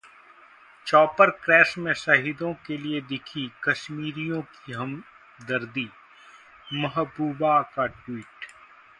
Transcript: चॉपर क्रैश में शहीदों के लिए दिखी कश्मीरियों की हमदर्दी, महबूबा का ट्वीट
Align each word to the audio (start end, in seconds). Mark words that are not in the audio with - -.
चॉपर 0.87 1.29
क्रैश 1.43 1.77
में 1.77 1.93
शहीदों 1.93 2.53
के 2.67 2.77
लिए 2.77 3.01
दिखी 3.01 3.45
कश्मीरियों 3.63 4.41
की 4.41 4.73
हमदर्दी, 4.73 5.87
महबूबा 6.73 7.61
का 7.75 7.85
ट्वीट 7.85 8.47